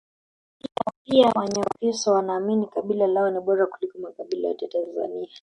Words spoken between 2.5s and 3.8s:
kabila lao ni bora